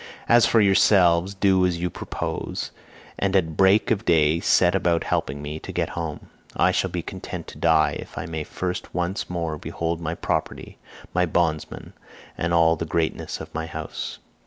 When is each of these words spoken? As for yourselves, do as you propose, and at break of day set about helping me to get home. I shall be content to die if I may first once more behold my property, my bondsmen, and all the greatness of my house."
As 0.27 0.47
for 0.47 0.59
yourselves, 0.61 1.35
do 1.35 1.63
as 1.63 1.77
you 1.79 1.91
propose, 1.91 2.71
and 3.19 3.35
at 3.35 3.55
break 3.55 3.91
of 3.91 4.03
day 4.03 4.39
set 4.39 4.73
about 4.73 5.03
helping 5.03 5.43
me 5.43 5.59
to 5.59 5.71
get 5.71 5.89
home. 5.89 6.27
I 6.55 6.71
shall 6.71 6.89
be 6.89 7.03
content 7.03 7.45
to 7.49 7.59
die 7.59 7.97
if 7.99 8.17
I 8.17 8.25
may 8.25 8.43
first 8.43 8.95
once 8.95 9.29
more 9.29 9.59
behold 9.59 10.01
my 10.01 10.15
property, 10.15 10.79
my 11.13 11.27
bondsmen, 11.27 11.93
and 12.35 12.51
all 12.51 12.75
the 12.75 12.83
greatness 12.85 13.39
of 13.39 13.53
my 13.53 13.67
house." 13.67 14.17